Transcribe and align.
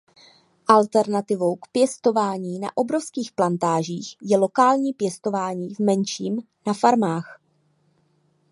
Alternativou 0.67 1.55
k 1.55 1.67
pěstování 1.71 2.59
na 2.59 2.67
obrovských 2.77 3.31
plantážích 3.31 4.17
je 4.21 4.37
lokální 4.37 4.93
pěstování 4.93 5.73
v 5.75 5.79
menším 5.79 6.39
na 6.67 6.73
farmách. 6.73 7.39